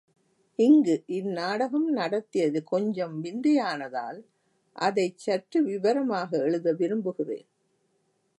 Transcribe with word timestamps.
இங்கு 0.59 1.03
இந்நாடகம் 1.05 1.87
நடத்தியது 1.89 2.63
கொஞ்சம் 2.63 3.23
விந்தையானதால், 3.23 4.19
அதைச் 4.75 5.17
சற்று 5.17 5.63
விவரமாக 5.63 6.37
எழுத 6.37 6.73
விரும்புகிறேன். 6.73 7.47